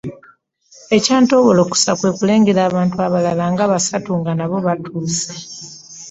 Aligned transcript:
Ekyantoowolokosa 0.95 1.91
kwe 1.99 2.09
kulengera 2.17 2.61
abantu 2.69 2.95
abalala 3.05 3.45
nga 3.51 3.65
basatu 3.71 4.11
nga 4.19 4.31
nabo 4.37 4.57
batuuse. 4.65 5.31